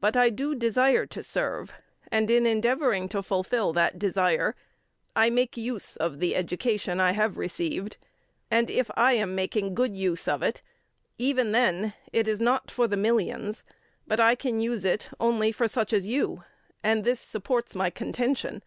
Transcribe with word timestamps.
But 0.00 0.16
I 0.16 0.30
do 0.30 0.54
desire 0.54 1.04
to 1.04 1.22
serve 1.22 1.74
and, 2.10 2.30
in 2.30 2.46
endeavouring 2.46 3.06
to 3.10 3.22
fulfil 3.22 3.74
that 3.74 3.98
desire, 3.98 4.56
I 5.14 5.28
make 5.28 5.58
use 5.58 5.94
of 5.94 6.20
the 6.20 6.34
education 6.36 6.98
I 7.00 7.12
have 7.12 7.36
received. 7.36 7.98
And, 8.50 8.70
if 8.70 8.90
I 8.96 9.12
am 9.12 9.34
making 9.34 9.74
good 9.74 9.94
use 9.94 10.26
of 10.26 10.42
it, 10.42 10.62
even 11.18 11.52
then 11.52 11.92
it 12.14 12.26
is 12.26 12.40
not 12.40 12.70
for 12.70 12.88
the 12.88 12.96
millions, 12.96 13.62
but 14.06 14.18
I 14.20 14.36
can 14.36 14.62
use 14.62 14.86
it 14.86 15.10
only 15.20 15.52
for 15.52 15.68
such 15.68 15.92
as 15.92 16.06
you, 16.06 16.44
and 16.82 17.04
this 17.04 17.20
supports 17.20 17.74
my 17.74 17.90
contention. 17.90 18.62